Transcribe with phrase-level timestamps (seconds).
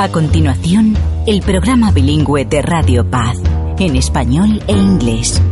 [0.00, 0.96] A continuación,
[1.26, 3.36] el programa bilingüe de Radio Paz,
[3.80, 5.42] en español e inglés.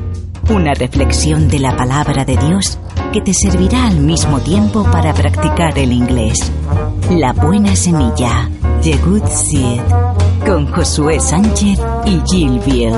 [0.49, 2.79] Una reflexión de la palabra de Dios
[3.13, 6.53] que te servirá al mismo tiempo para practicar el inglés.
[7.11, 8.49] La buena semilla,
[8.85, 9.81] The Good Seed,
[10.47, 12.95] con Josué Sánchez y Jill Biel.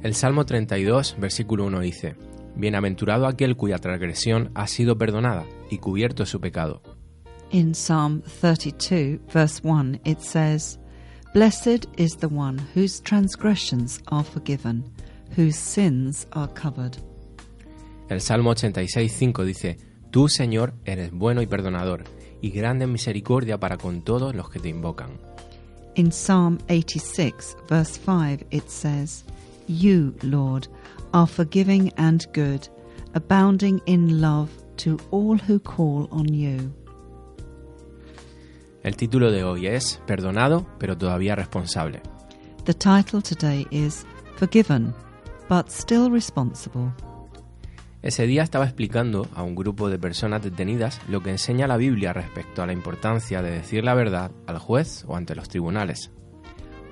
[0.00, 2.14] El Salmo 32, versículo 1 dice,
[2.54, 6.82] Bienaventurado aquel cuya transgresión ha sido perdonada y cubierto su pecado.
[7.50, 10.78] In Psalm 32, verse 1, it says,
[11.34, 14.84] Blessed is the one whose transgressions are forgiven,
[15.36, 16.96] whose sins are covered.
[18.08, 19.78] El Salmo 86, 5 dice,
[20.10, 22.04] Tú, Señor, eres bueno y perdonador,
[22.40, 25.18] y grande en misericordia para con todos los que te invocan.
[25.96, 29.24] In Psalm 86, verse 5, it says,
[29.68, 30.66] You, Lord,
[31.12, 32.68] are forgiving and good,
[33.14, 36.72] abounding in love to all who call on you.
[38.82, 42.00] El título de hoy es Perdonado, pero todavía responsable.
[42.64, 44.94] The title today is Forgiven,
[45.48, 46.92] but still responsible.
[48.00, 52.12] Ese día estaba explicando a un grupo de personas detenidas lo que enseña la Biblia
[52.12, 56.10] respecto a la importancia de decir la verdad al juez o ante los tribunales.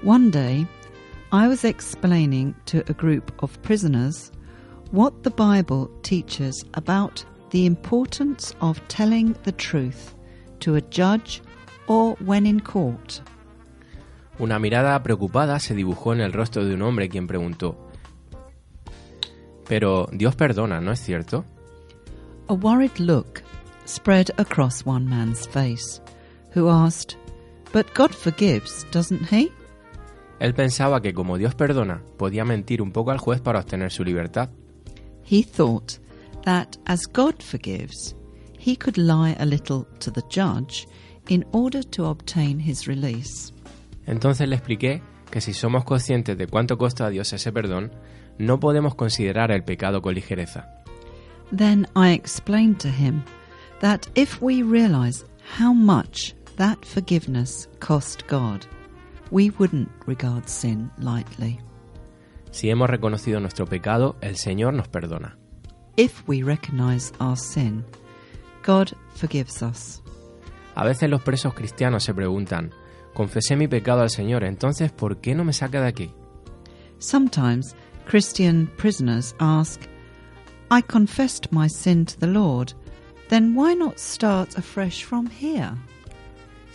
[0.05, 0.67] One day,
[1.37, 4.33] I was explaining to a group of prisoners
[4.91, 10.15] what the Bible teaches about the importance of telling the truth
[10.61, 11.43] to a judge
[11.89, 13.21] or when in court.
[14.41, 17.77] Una mirada preocupada se dibujó en el rostro de un hombre quien preguntó,
[19.69, 21.45] Pero Dios perdona, ¿no es cierto?
[22.49, 23.43] A worried look
[23.85, 26.01] spread across one man's face,
[26.55, 27.19] who asked,
[27.75, 29.53] But God forgives, doesn't he?
[30.39, 34.05] Él pensaba que como Dios perdona, podía mentir un poco al juez para obtener su
[34.05, 34.51] libertad.
[35.29, 35.95] He thought
[36.45, 38.15] that as God forgives,
[38.59, 40.87] he could lie a little to the judge
[41.29, 43.53] in order to obtain his release.
[44.07, 47.93] Entonces le expliqué que si somos conscientes de cuánto cuesta a Dios ese perdón,
[48.39, 50.69] no podemos considerar el pecado con ligereza.
[51.57, 53.23] Then I explained to him
[53.81, 55.25] that if we realize
[55.59, 58.67] how much that forgiveness cost God,
[59.31, 61.59] we wouldn't regard sin lightly.
[62.51, 65.37] Si hemos reconocido nuestro pecado, el Señor nos perdona.
[65.97, 67.85] If we recognize our sin,
[68.65, 70.03] God forgives us.
[70.75, 72.71] A veces los presos cristianos se preguntan,
[73.15, 76.13] confesé mi pecado al Señor, entonces ¿por qué no me saca de aquí?
[76.99, 77.75] Sometimes
[78.07, 79.81] Christian prisoners ask,
[80.71, 82.75] I confessed my sin to the Lord,
[83.29, 85.73] then why not start afresh from here?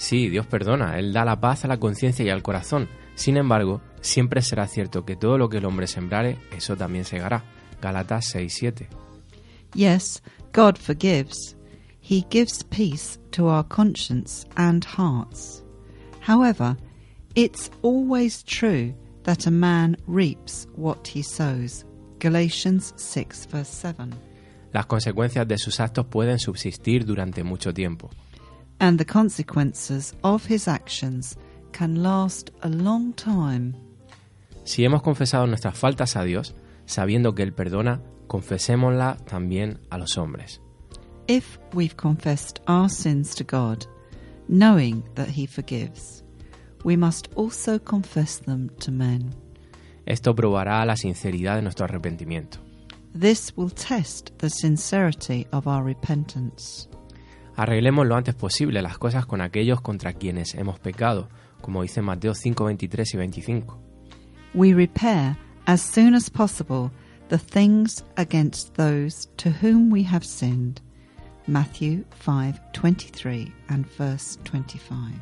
[0.01, 2.89] Sí, Dios perdona, Él da la paz a la conciencia y al corazón.
[3.13, 7.43] Sin embargo, siempre será cierto que todo lo que el hombre sembrare, eso también segará.
[7.79, 8.87] Galatas 6:7.
[9.75, 10.23] Yes,
[10.53, 11.55] God forgives.
[12.01, 15.63] He gives peace to our conscience and hearts.
[16.27, 16.75] However,
[17.35, 21.85] it's always true that a man reaps what he sows.
[22.19, 24.09] Galatians 6, verse 7.
[24.73, 28.09] Las consecuencias de sus actos pueden subsistir durante mucho tiempo.
[28.81, 31.37] And the consequences of his actions
[31.71, 33.75] can last a long time.
[34.63, 36.55] Si hemos confesado nuestras faltas a Dios,
[36.85, 40.59] sabiendo que Él perdona, confesémosla también a los hombres.
[41.27, 43.85] If we've confessed our sins to God,
[44.47, 46.23] knowing that He forgives,
[46.83, 49.29] we must also confess them to men.
[50.07, 52.57] Esto probará la sinceridad de nuestro arrepentimiento.
[53.13, 56.87] This will test the sincerity of our repentance.
[57.61, 61.29] Arreglemos lo antes posible las cosas con aquellos contra quienes hemos pecado,
[61.61, 63.79] como dice Mateo 5, 23 y 25.
[64.55, 66.89] We repair as soon as possible
[67.29, 70.81] the things against those to whom we have sinned.
[71.45, 75.13] Matthew 5:23 and verse 25.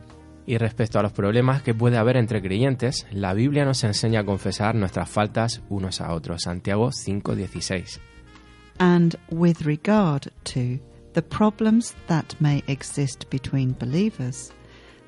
[0.45, 4.25] Y respecto a los problemas que puede haber entre creyentes, la Biblia nos enseña a
[4.25, 6.44] confesar nuestras faltas unos a otros.
[6.44, 8.00] Santiago 5:16.
[8.77, 10.80] And with regard to
[11.13, 14.51] the problems that may exist between believers,